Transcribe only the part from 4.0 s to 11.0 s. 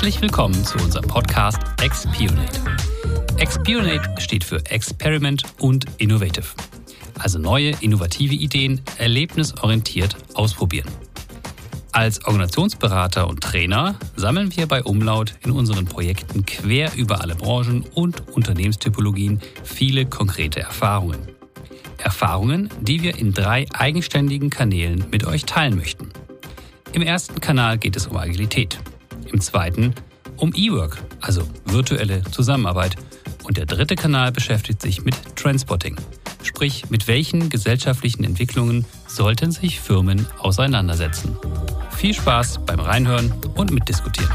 steht für Experiment und Innovative. Also neue, innovative Ideen erlebnisorientiert ausprobieren.